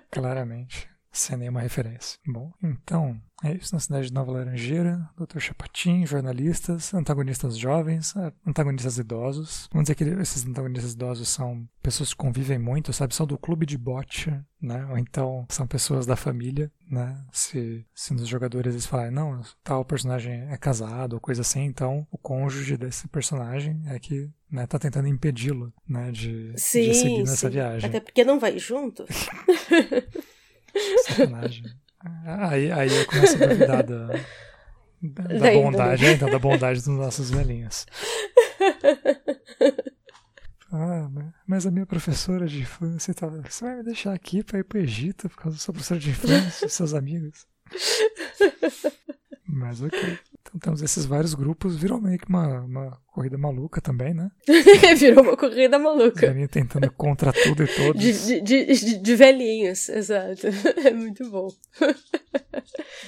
[0.10, 0.90] Claramente.
[1.18, 2.20] Sem nenhuma referência.
[2.28, 5.10] Bom, então, é isso na cidade de Nova Laranjeira.
[5.18, 5.40] Dr.
[5.40, 9.68] Chapatin, jornalistas, antagonistas jovens, é, antagonistas idosos.
[9.72, 13.16] Vamos dizer que esses antagonistas idosos são pessoas que convivem muito, sabe?
[13.16, 14.86] São do clube de bote, né?
[14.92, 17.20] Ou então são pessoas da família, né?
[17.32, 22.06] Se, se nos jogadores eles falarem, não, tal personagem é casado ou coisa assim, então
[22.12, 27.20] o cônjuge desse personagem é que né, tá tentando impedi-lo, né, de, sim, de seguir
[27.20, 27.50] nessa sim.
[27.50, 27.90] viagem.
[27.90, 29.04] Até porque não vai junto.
[31.06, 31.66] Sacanagem.
[32.26, 34.08] Aí, aí eu começo a duvidar da,
[35.02, 37.86] da, da bondade, é, então, da bondade dos nossos velhinhos.
[40.72, 41.10] Ah,
[41.48, 44.80] mas a minha professora de infância tá, você vai me deixar aqui para ir pro
[44.80, 47.48] Egito por causa da sua professora de infância e seus amigos.
[49.48, 50.20] Mas ok.
[50.58, 54.30] Então temos esses vários grupos, virou meio que uma, uma corrida maluca também, né?
[54.98, 56.28] virou uma corrida maluca.
[56.28, 58.02] Velhinho tentando contra tudo e todos.
[58.02, 60.48] De, de, de, de velhinhos, exato.
[60.84, 61.48] É muito bom.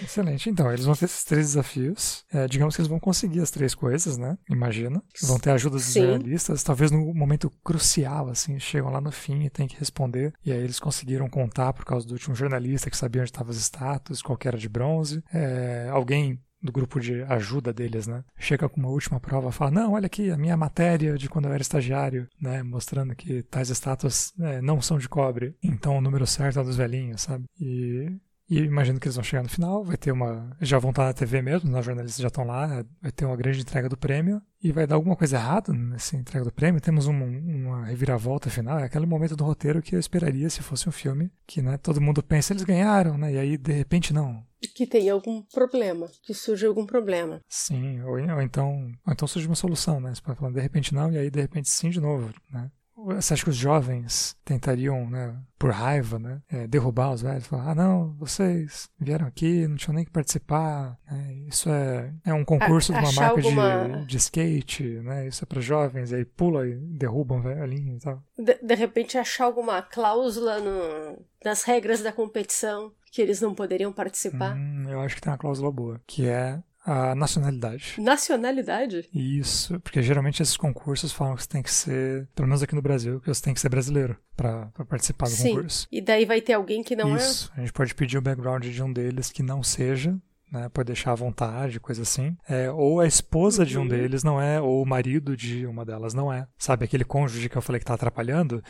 [0.01, 0.49] Excelente.
[0.49, 2.23] Então, eles vão ter esses três desafios.
[2.31, 4.37] É, digamos que eles vão conseguir as três coisas, né?
[4.49, 5.01] Imagina.
[5.23, 6.63] Vão ter ajuda dos jornalistas.
[6.63, 10.33] Talvez no momento crucial, assim, chegam lá no fim e tem que responder.
[10.43, 13.57] E aí eles conseguiram contar por causa do último jornalista que sabia onde estavam os
[13.57, 15.23] status, qual era de bronze.
[15.31, 18.23] É, alguém do grupo de ajuda deles, né?
[18.37, 21.53] Chega com uma última prova, fala: Não, olha aqui a minha matéria de quando eu
[21.53, 22.63] era estagiário, né?
[22.63, 26.75] Mostrando que tais estátuas né, não são de cobre, então o número certo é dos
[26.75, 27.45] velhinhos, sabe?
[27.59, 28.11] E,
[28.49, 30.57] E imagino que eles vão chegar no final, vai ter uma.
[30.59, 33.61] Já vão estar na TV mesmo, os jornalistas já estão lá, vai ter uma grande
[33.61, 36.81] entrega do prêmio e vai dar alguma coisa errada nessa entrega do prêmio.
[36.81, 40.89] Temos um, uma reviravolta final, é aquele momento do roteiro que eu esperaria se fosse
[40.89, 43.33] um filme, que né, todo mundo pensa, eles ganharam, né?
[43.33, 44.43] E aí, de repente, não.
[44.75, 47.41] Que tem algum problema, que surge algum problema.
[47.47, 50.13] Sim, ou, ou então, ou então surge uma solução, né?
[50.13, 52.69] Você pode falar, de repente não, e aí de repente sim de novo, né?
[53.05, 57.47] Você acha que os jovens tentariam, né, por raiva, né, é, derrubar os velhos?
[57.47, 60.97] Falar, ah, não, vocês vieram aqui, não tinham nem que participar.
[61.09, 63.87] Né, isso é, é um concurso a, de uma marca alguma...
[63.99, 65.27] de, de skate, né?
[65.27, 68.23] Isso é para jovens, e aí pula e derrubam velhinho e tal.
[68.37, 73.91] De, de repente achar alguma cláusula no, nas regras da competição que eles não poderiam
[73.91, 74.55] participar?
[74.55, 77.95] Hum, eu acho que tem uma cláusula boa, que é a nacionalidade.
[77.99, 79.07] Nacionalidade?
[79.13, 82.81] Isso, porque geralmente esses concursos falam que você tem que ser, pelo menos aqui no
[82.81, 85.49] Brasil, que você tem que ser brasileiro para participar do Sim.
[85.49, 85.87] concurso.
[85.91, 87.25] E daí vai ter alguém que não Isso.
[87.25, 87.29] é?
[87.29, 90.17] Isso, a gente pode pedir o background de um deles que não seja,
[90.51, 92.35] né, pode deixar à vontade, coisa assim.
[92.47, 93.67] É, ou a esposa uhum.
[93.67, 93.87] de um uhum.
[93.87, 96.47] deles não é, ou o marido de uma delas não é.
[96.57, 98.63] Sabe aquele cônjuge que eu falei que tá atrapalhando?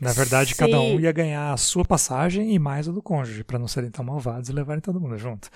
[0.00, 0.58] Na verdade, Sim.
[0.58, 3.90] cada um ia ganhar a sua passagem e mais a do cônjuge, para não serem
[3.90, 5.50] tão malvados e levarem todo mundo junto.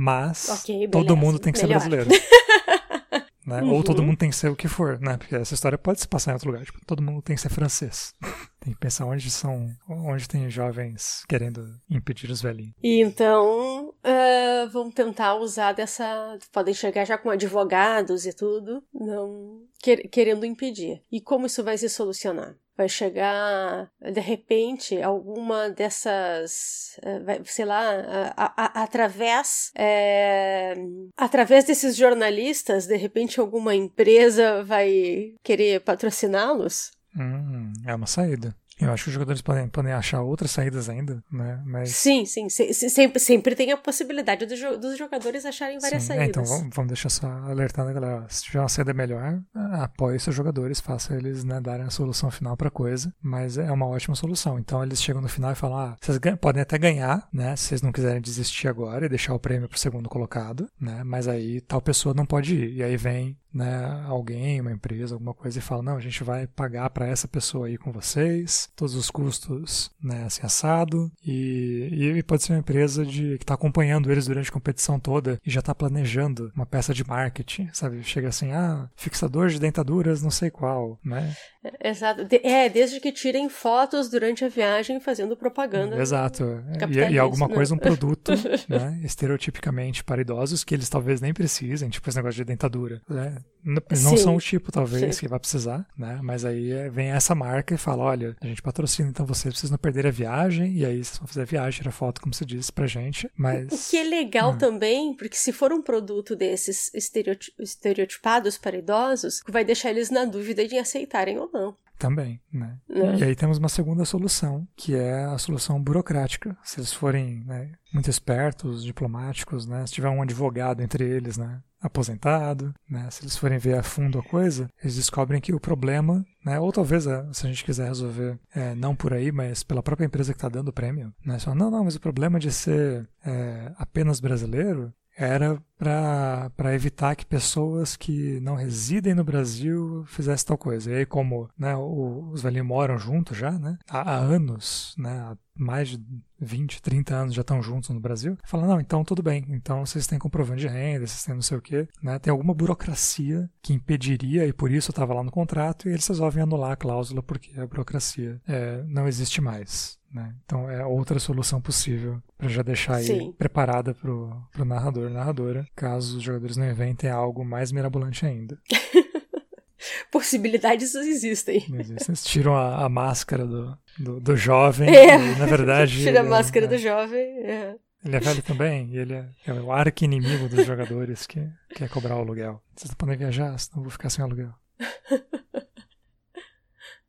[0.00, 1.80] Mas okay, todo mundo tem que Melhor.
[1.80, 2.08] ser brasileiro.
[3.44, 3.62] né?
[3.62, 3.72] Uhum.
[3.72, 5.16] Ou todo mundo tem que ser o que for, né?
[5.16, 6.64] Porque essa história pode se passar em outro lugar.
[6.64, 8.14] Tipo, todo mundo tem que ser francês.
[8.60, 12.74] tem que pensar onde são, onde tem jovens querendo impedir os velhinhos.
[12.80, 16.38] E então uh, vão tentar usar dessa.
[16.52, 21.02] Podem chegar já com advogados e tudo, não quer, querendo impedir.
[21.10, 22.54] E como isso vai se solucionar?
[22.78, 27.90] Vai chegar de repente alguma dessas, eh, sei lá,
[28.36, 30.74] a, a, através é,
[31.16, 36.92] através desses jornalistas, de repente alguma empresa vai querer patrociná-los?
[37.18, 38.54] Hum, é uma saída.
[38.80, 41.60] Eu acho que os jogadores podem, podem achar outras saídas ainda, né?
[41.64, 41.90] Mas...
[41.90, 42.48] Sim, sim.
[42.48, 46.26] Se, se, sempre, sempre tem a possibilidade do jo dos jogadores acharem várias sim, saídas.
[46.26, 48.26] É, então vamos, vamos, deixar só alertando a galera.
[48.28, 52.56] Se tiver uma saída melhor, apoie seus jogadores, faça eles né, darem a solução final
[52.56, 53.12] pra coisa.
[53.20, 54.58] Mas é uma ótima solução.
[54.58, 57.56] Então eles chegam no final e falam: ah, vocês podem até ganhar, né?
[57.56, 61.02] Se vocês não quiserem desistir agora e deixar o prêmio pro segundo colocado, né?
[61.04, 62.76] Mas aí tal pessoa não pode ir.
[62.76, 66.46] E aí vem né, alguém, uma empresa, alguma coisa e fala: não, a gente vai
[66.46, 71.10] pagar para essa pessoa aí com vocês, todos os custos né, assim, assado.
[71.24, 75.38] E, e pode ser uma empresa de, que está acompanhando eles durante a competição toda
[75.44, 78.02] e já está planejando uma peça de marketing, sabe?
[78.02, 81.34] Chega assim: ah, fixador de dentaduras, não sei qual, né?
[81.82, 82.26] Exato.
[82.42, 86.00] É, desde que tirem fotos durante a viagem fazendo propaganda.
[86.00, 86.62] Exato.
[86.90, 88.32] E, e, alguma coisa, um produto,
[88.68, 93.00] né, estereotipicamente para idosos que eles talvez nem precisem, tipo esse negócio de dentadura.
[93.08, 93.37] Né?
[93.64, 94.16] Não Sim.
[94.16, 95.20] são o tipo, talvez, Sim.
[95.20, 96.20] que vai precisar, né?
[96.22, 99.72] Mas aí é, vem essa marca e fala: olha, a gente patrocina, então vocês precisam
[99.72, 102.44] não perder a viagem, e aí vocês vão fazer a viagem, tirar foto, como você
[102.44, 103.30] disse, pra gente.
[103.36, 103.66] Mas.
[103.66, 104.58] O que é legal hum.
[104.58, 110.66] também, porque se for um produto desses estereotipados para idosos, vai deixar eles na dúvida
[110.66, 111.76] de aceitarem ou não.
[111.98, 112.78] Também, né?
[112.88, 113.16] É.
[113.16, 116.56] E aí temos uma segunda solução, que é a solução burocrática.
[116.62, 119.84] Se eles forem né, muito espertos, diplomáticos, né?
[119.84, 121.60] Se tiver um advogado entre eles, né?
[121.80, 123.08] Aposentado, né?
[123.10, 126.58] Se eles forem ver a fundo a coisa, eles descobrem que o problema, né?
[126.58, 130.06] Ou talvez, é, se a gente quiser resolver, é, não por aí, mas pela própria
[130.06, 131.38] empresa que está dando o prêmio, né?
[131.38, 137.26] Só, não, não, mas o problema de ser é, apenas brasileiro era para evitar que
[137.26, 140.90] pessoas que não residem no Brasil fizessem tal coisa.
[140.90, 145.36] E aí, como né, os velhinhos moram juntos já, né, há, há anos, né, há
[145.56, 146.00] mais de
[146.40, 150.06] 20, 30 anos já estão juntos no Brasil, fala, não, então tudo bem, então vocês
[150.06, 153.72] têm comprovante de renda, vocês têm não sei o quê, né, tem alguma burocracia que
[153.72, 157.58] impediria, e por isso estava lá no contrato, e eles resolvem anular a cláusula porque
[157.58, 159.97] a burocracia é, não existe mais.
[160.12, 160.34] Né?
[160.44, 166.16] Então é outra solução possível para já deixar aí preparada pro, pro narrador, narradora, caso
[166.16, 168.58] os jogadores não inventem algo mais mirabolante ainda.
[170.10, 171.56] Possibilidades existem.
[171.56, 172.06] Existem.
[172.08, 174.88] Eles tiram a, a máscara do, do, do jovem.
[174.98, 175.16] É.
[175.16, 175.98] E, na verdade.
[176.02, 177.20] Tira a máscara é, do jovem.
[177.44, 177.76] É.
[178.04, 181.88] Ele é velho também, e ele é, é o arco inimigo dos jogadores que quer
[181.88, 182.62] cobrar o aluguel.
[182.74, 184.52] Vocês não podem viajar, senão eu vou ficar sem aluguel.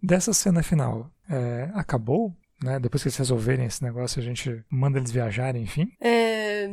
[0.02, 2.80] Dessa cena final, é, acabou né?
[2.80, 5.92] Depois que eles resolverem esse negócio, a gente manda eles viajarem, enfim?
[6.02, 6.68] É,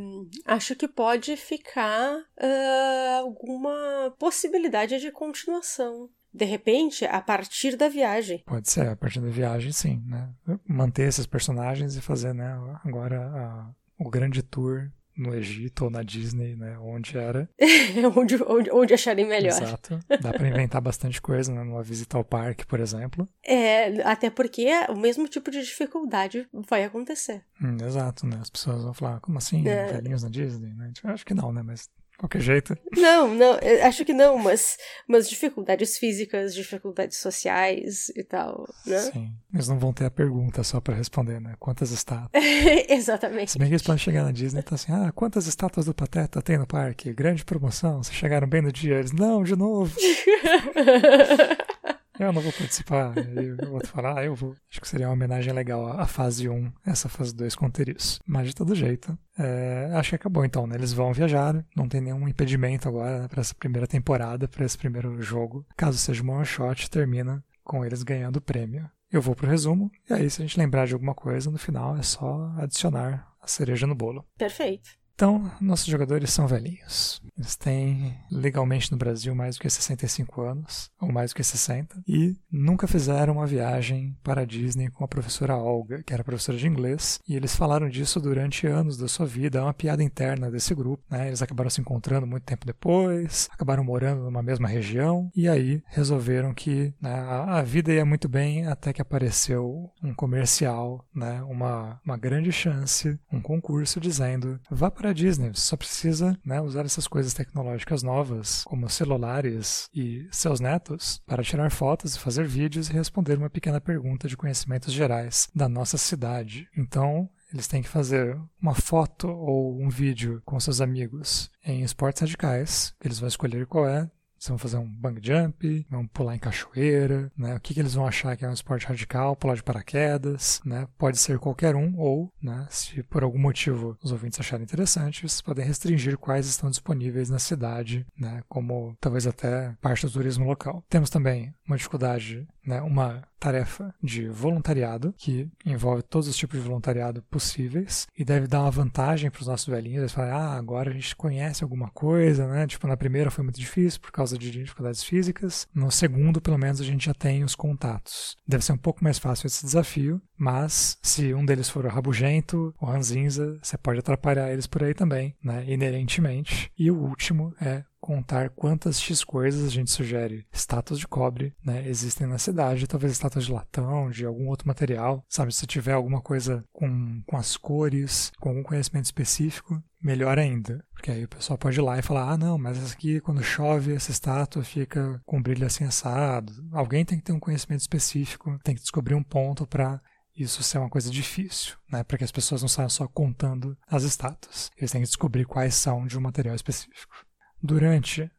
[0.45, 6.09] acho que pode ficar uh, alguma possibilidade de continuação.
[6.33, 8.43] De repente, a partir da viagem.
[8.45, 10.29] Pode ser, a partir da viagem, sim, né?
[10.69, 16.03] Manter esses personagens e fazer, né, agora a, o grande tour no Egito ou na
[16.03, 16.79] Disney, né?
[16.79, 17.49] Onde era.
[18.17, 19.63] onde, onde, onde acharem melhor.
[19.63, 19.99] Exato.
[20.21, 21.63] Dá para inventar bastante coisa, né?
[21.65, 23.29] Numa visita ao parque, por exemplo.
[23.45, 27.43] É, até porque o mesmo tipo de dificuldade vai acontecer.
[27.63, 28.39] Hum, exato, né?
[28.41, 29.67] As pessoas vão falar, como assim?
[29.67, 29.87] É.
[29.93, 30.93] Velhinhos na Disney, né?
[31.03, 31.63] Eu acho que não, né?
[31.63, 32.77] Mas qualquer jeito.
[32.97, 34.77] Não, não, acho que não, mas,
[35.07, 38.99] mas dificuldades físicas, dificuldades sociais e tal, né?
[38.99, 41.55] Sim, eles não vão ter a pergunta só para responder, né?
[41.59, 42.31] Quantas estátuas?
[42.89, 43.53] Exatamente.
[43.53, 45.95] Se bem que eles podem chegar na Disney e tá assim, ah, quantas estátuas do
[45.95, 47.13] Pateta tem no parque?
[47.13, 48.99] Grande promoção, vocês chegaram bem no dia.
[48.99, 49.95] Eles, não, de novo.
[52.19, 53.15] Eu não vou participar.
[53.37, 54.55] Eu vou falar, ah, eu vou.
[54.71, 58.21] Acho que seria uma homenagem legal à fase 1, essa fase 2 conter isso.
[58.27, 60.77] Mas de todo jeito, é, acho que acabou então, né?
[60.77, 64.79] Eles vão viajar, não tem nenhum impedimento agora né, para essa primeira temporada, para esse
[64.79, 65.67] primeiro jogo.
[65.77, 68.89] Caso seja uma one shot, termina com eles ganhando o prêmio.
[69.11, 71.97] Eu vou pro resumo, e aí se a gente lembrar de alguma coisa, no final
[71.97, 74.25] é só adicionar a cereja no bolo.
[74.37, 74.91] Perfeito.
[75.17, 77.23] Então, nossos jogadores são velhinhos.
[77.39, 82.03] Eles têm legalmente no Brasil mais do que 65 anos, ou mais do que 60,
[82.07, 86.59] e nunca fizeram uma viagem para a Disney com a professora Olga, que era professora
[86.59, 89.59] de inglês, e eles falaram disso durante anos da sua vida.
[89.59, 91.29] É uma piada interna desse grupo, né?
[91.29, 96.53] Eles acabaram se encontrando muito tempo depois, acabaram morando numa mesma região, e aí resolveram
[96.53, 97.15] que né,
[97.49, 101.43] a, vida ia muito bem até que apareceu um comercial, né?
[101.45, 105.51] Uma, uma grande chance, um concurso dizendo: vá para para a Disney.
[105.51, 111.45] Você só precisa né, usar essas coisas tecnológicas novas, como celulares e seus netos, para
[111.45, 115.97] tirar fotos e fazer vídeos e responder uma pequena pergunta de conhecimentos gerais da nossa
[115.97, 116.69] cidade.
[116.77, 122.23] Então, eles têm que fazer uma foto ou um vídeo com seus amigos em esportes
[122.23, 124.11] radicais, eles vão escolher qual é,
[124.47, 127.57] se vão fazer um bang jump, vão pular em cachoeira, né?
[127.57, 130.87] O que, que eles vão achar que é um esporte radical, pular de paraquedas, né?
[130.97, 135.41] Pode ser qualquer um, ou, né, se por algum motivo os ouvintes acharem interessante, vocês
[135.41, 138.43] podem restringir quais estão disponíveis na cidade, né?
[138.49, 140.85] Como talvez até parte do turismo local.
[140.89, 142.81] Temos também uma dificuldade, né?
[142.81, 148.63] Uma tarefa de voluntariado, que envolve todos os tipos de voluntariado possíveis, e deve dar
[148.63, 149.99] uma vantagem para os nossos velhinhos.
[149.99, 152.67] Eles falam, ah, agora a gente conhece alguma coisa, né?
[152.67, 155.69] Tipo, na primeira foi muito difícil por causa de dificuldades físicas.
[155.75, 158.37] No segundo, pelo menos, a gente já tem os contatos.
[158.47, 162.75] Deve ser um pouco mais fácil esse desafio, mas se um deles for o rabugento,
[162.81, 165.65] o ranzinza, você pode atrapalhar eles por aí também, né?
[165.67, 166.71] Inerentemente.
[166.79, 171.89] E o último é contar quantas X coisas a gente sugere estátuas de cobre né,
[171.89, 175.53] existem na cidade, talvez estátuas de latão, de algum outro material, sabe?
[175.53, 180.85] Se tiver alguma coisa com, com as cores, com algum conhecimento específico, melhor ainda.
[180.93, 183.43] Porque aí o pessoal pode ir lá e falar: ah, não, mas essa aqui, quando
[183.43, 186.53] chove, essa estátua fica com brilho assim assado.
[186.73, 190.01] Alguém tem que ter um conhecimento específico, tem que descobrir um ponto para
[190.37, 192.05] isso ser uma coisa difícil, né?
[192.05, 194.71] Para que as pessoas não saiam só contando as estátuas.
[194.77, 197.26] Eles têm que descobrir quais são de um material específico.
[197.63, 198.31] Durante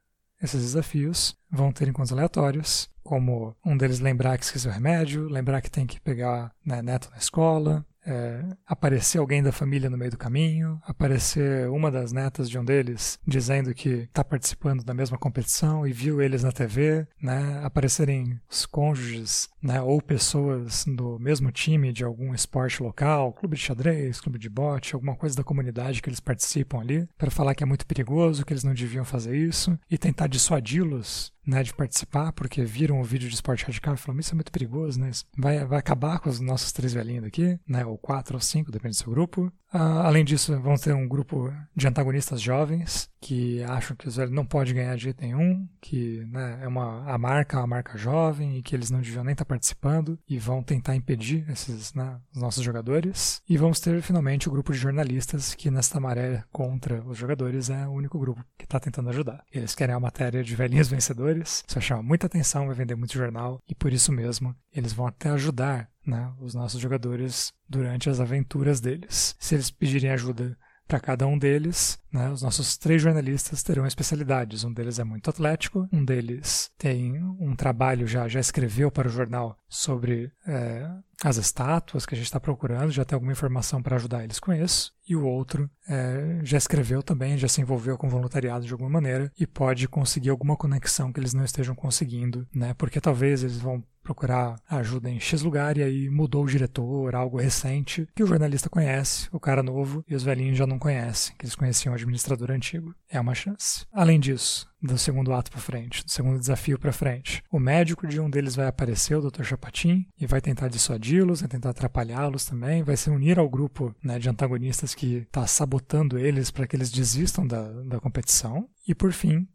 [0.42, 5.62] esses desafios, vão ter encontros aleatórios, como um deles lembrar que esqueceu o remédio, lembrar
[5.62, 10.12] que tem que pegar né, neto na escola, é, aparecer alguém da família no meio
[10.12, 15.18] do caminho, aparecer uma das netas de um deles dizendo que está participando da mesma
[15.18, 17.60] competição e viu eles na TV, né?
[17.64, 19.82] aparecerem os cônjuges né?
[19.82, 24.96] ou pessoas do mesmo time de algum esporte local, clube de xadrez, clube de bote,
[24.96, 28.54] alguma coisa da comunidade que eles participam ali, para falar que é muito perigoso, que
[28.54, 33.30] eles não deviam fazer isso e tentar dissuadi-los né, de participar, porque viram o vídeo
[33.30, 35.10] de esporte radical e falaram, isso é muito perigoso, né?
[35.38, 37.86] Vai, vai acabar com os nossos três velhinhos daqui, né?
[37.86, 39.52] Ou quatro ou cinco, depende do seu grupo.
[39.74, 44.32] Uh, além disso, vamos ter um grupo de antagonistas jovens que acham que os velhos
[44.32, 47.98] não podem ganhar de jeito nenhum, que né, é uma, a marca é uma marca
[47.98, 52.18] jovem e que eles não deviam nem estar participando e vão tentar impedir esses né,
[52.34, 53.42] os nossos jogadores.
[53.50, 57.88] E vamos ter finalmente o grupo de jornalistas que nesta maré contra os jogadores é
[57.88, 59.44] o único grupo que está tentando ajudar.
[59.52, 63.14] Eles querem a matéria de velhinhos vencedores, isso vai chamar muita atenção, vai vender muito
[63.14, 68.20] jornal e por isso mesmo eles vão até ajudar né, os nossos jogadores durante as
[68.20, 69.36] aventuras deles.
[69.38, 74.64] Se eles pedirem ajuda para cada um deles, né, os nossos três jornalistas terão especialidades.
[74.64, 79.12] Um deles é muito atlético, um deles tem um trabalho já, já escreveu para o
[79.12, 80.90] jornal sobre é,
[81.22, 84.54] as estátuas que a gente está procurando, já tem alguma informação para ajudar eles com
[84.54, 84.94] isso.
[85.08, 89.32] E o outro é, já escreveu também, já se envolveu com voluntariado de alguma maneira
[89.38, 92.74] e pode conseguir alguma conexão que eles não estejam conseguindo, né?
[92.74, 97.38] Porque talvez eles vão procurar ajuda em X lugar e aí mudou o diretor, algo
[97.38, 101.46] recente, que o jornalista conhece, o cara novo, e os velhinhos já não conhecem, que
[101.46, 102.96] eles conheciam o administrador antigo.
[103.10, 103.86] É uma chance.
[103.92, 107.44] Além disso, do segundo ato para frente, do segundo desafio para frente.
[107.52, 109.44] O médico de um deles vai aparecer, o Dr.
[109.44, 114.20] Chapatin, e vai tentar dissuadi-los, vai tentar atrapalhá-los também, vai se unir ao grupo né,
[114.20, 118.68] de antagonistas que está sabotando eles para que eles desistam da, da competição.
[118.88, 119.46] E por fim,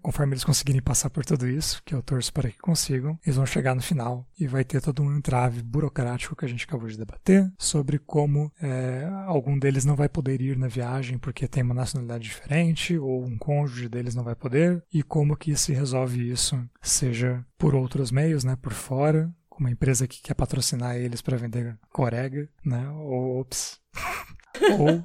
[0.00, 3.44] conforme eles conseguirem passar por tudo isso, que eu torço para que consigam, eles vão
[3.44, 6.96] chegar no final e vai ter todo um entrave burocrático que a gente acabou de
[6.96, 11.74] debater sobre como é, algum deles não vai poder ir na viagem porque tem uma
[11.74, 14.59] nacionalidade diferente ou um cônjuge deles não vai poder
[14.92, 19.70] e como que se resolve isso, seja por outros meios, né, por fora, com uma
[19.70, 23.80] empresa que quer patrocinar eles para vender corega, né, ou ops,
[24.78, 25.02] ou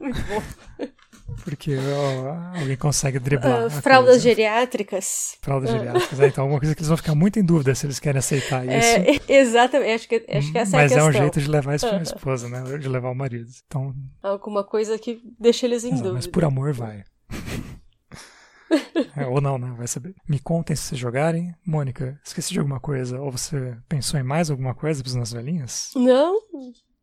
[1.43, 3.65] porque ó, alguém consegue driblar.
[3.65, 4.19] Uh, fraldas coisa.
[4.19, 5.37] geriátricas.
[5.41, 5.73] Fraldas uh.
[5.73, 6.19] geriátricas.
[6.19, 8.67] É, então, alguma coisa que eles vão ficar muito em dúvida se eles querem aceitar
[8.67, 9.23] é, isso.
[9.27, 9.93] É, exatamente.
[9.93, 11.05] Acho que, acho que essa Mas é a questão.
[11.05, 12.77] é um jeito de levar isso para a esposa, né?
[12.77, 13.49] De levar o marido.
[13.65, 16.15] Então, Alguma coisa que deixa eles em Exato, dúvida.
[16.15, 17.03] Mas por amor vai.
[19.15, 19.73] é, ou não, né?
[19.77, 20.15] Vai saber.
[20.27, 21.53] Me contem se vocês jogarem.
[21.65, 23.19] Mônica, esqueci de alguma coisa?
[23.21, 25.91] Ou você pensou em mais alguma coisa para as velhinhas?
[25.95, 26.39] Não.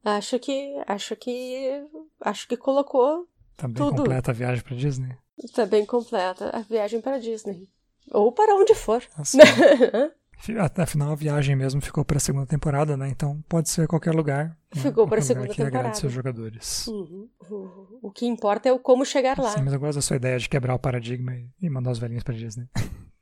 [0.04, 0.74] Acho que.
[0.86, 1.84] Acho que.
[2.20, 3.96] Acho que colocou Tá bem Tudo.
[3.98, 5.16] completa a viagem para Disney?
[5.54, 7.68] Tá bem completa a viagem para Disney.
[8.10, 9.02] Ou para onde for.
[9.16, 9.38] Assim,
[10.76, 13.08] afinal, a viagem mesmo ficou para a segunda temporada, né?
[13.08, 14.56] Então pode ser qualquer lugar.
[14.74, 14.82] Né?
[14.82, 15.78] Ficou para a segunda que temporada.
[15.78, 16.86] agrade seus jogadores.
[16.86, 17.28] Uhum.
[17.48, 19.50] O, o, que importa é o como chegar lá.
[19.50, 22.24] Sim, mas eu gosto da sua ideia de quebrar o paradigma e mandar os velhinhos
[22.24, 22.68] para Disney.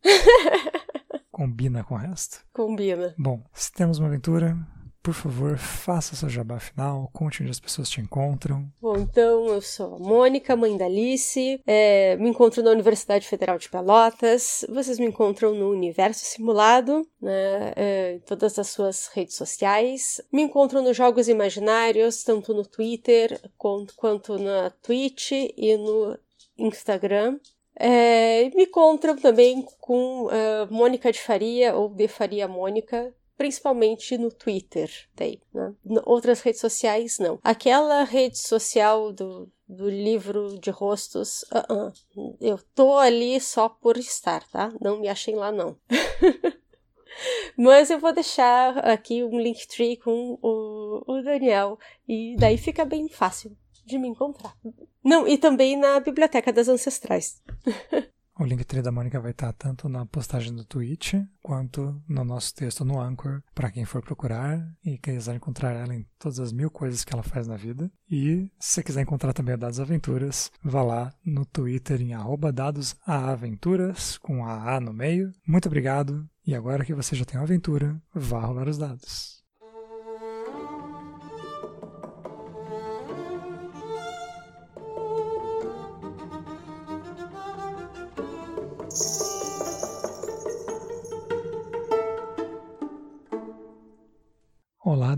[1.30, 2.44] Combina com o resto?
[2.52, 3.14] Combina.
[3.18, 4.56] Bom, se temos uma aventura,
[5.02, 8.70] por favor, faça seu jabá final, conte onde as pessoas te encontram.
[8.80, 13.58] Bom, então eu sou a Mônica, mãe da Alice, é, me encontro na Universidade Federal
[13.58, 19.36] de Pelotas, vocês me encontram no Universo Simulado, né, é, em todas as suas redes
[19.36, 26.18] sociais, me encontram nos Jogos Imaginários, tanto no Twitter quanto, quanto na Twitch e no
[26.58, 27.38] Instagram.
[27.82, 30.30] É, me encontram também com uh,
[30.70, 35.72] Mônica de Faria ou de Faria Mônica principalmente no Twitter, tem, né?
[36.04, 37.38] Outras redes sociais, não.
[37.42, 42.36] Aquela rede social do, do livro de rostos, uh -uh.
[42.38, 44.70] eu tô ali só por estar, tá?
[44.78, 45.74] Não me achem lá, não.
[47.56, 53.08] Mas eu vou deixar aqui um Linktree com o, o Daniel, e daí fica bem
[53.08, 54.54] fácil de me encontrar.
[55.02, 57.42] Não, e também na Biblioteca das Ancestrais.
[58.40, 61.12] O link da Mônica vai estar tanto na postagem do Twitch
[61.42, 66.06] quanto no nosso texto no Anchor, para quem for procurar e quiser encontrar ela em
[66.18, 67.92] todas as mil coisas que ela faz na vida.
[68.10, 72.12] E se quiser encontrar também a Dados Aventuras, vá lá no Twitter em
[72.54, 75.30] dadosaventuras, com a A no meio.
[75.46, 79.39] Muito obrigado, e agora que você já tem uma aventura, vá rolar os dados.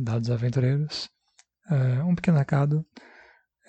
[0.02, 1.08] Dados aventureiros.
[1.70, 2.84] Uh, um pequeno recado.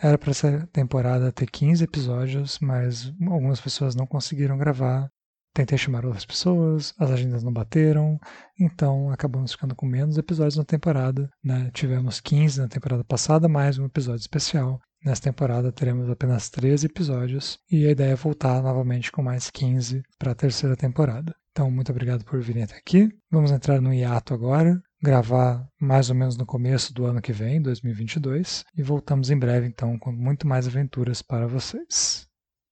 [0.02, 5.10] Era para essa temporada ter 15 episódios, mas algumas pessoas não conseguiram gravar.
[5.54, 8.20] Tentei chamar outras pessoas, as agendas não bateram,
[8.60, 11.30] então acabamos ficando com menos episódios na temporada.
[11.44, 11.70] Né?
[11.72, 14.82] Tivemos 15 na temporada passada, mais um episódio especial.
[15.06, 20.02] Nessa temporada teremos apenas 13 episódios e a ideia é voltar novamente com mais 15
[20.18, 21.36] para a terceira temporada.
[21.52, 23.10] Então, muito obrigado por virem até aqui.
[23.30, 27.62] Vamos entrar no hiato agora gravar mais ou menos no começo do ano que vem,
[27.62, 32.26] 2022, e voltamos em breve então com muito mais aventuras para vocês.